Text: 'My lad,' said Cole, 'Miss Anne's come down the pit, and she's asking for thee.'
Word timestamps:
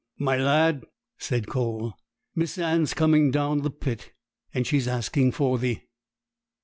'My 0.17 0.35
lad,' 0.35 0.83
said 1.19 1.45
Cole, 1.45 1.93
'Miss 2.33 2.57
Anne's 2.57 2.95
come 2.95 3.29
down 3.29 3.59
the 3.59 3.69
pit, 3.69 4.13
and 4.51 4.65
she's 4.65 4.87
asking 4.87 5.31
for 5.33 5.59
thee.' 5.59 5.83